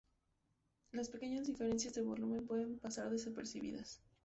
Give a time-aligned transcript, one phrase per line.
[0.93, 4.01] Las pequeñas diferencias de volumen pueden pasar desapercibidas.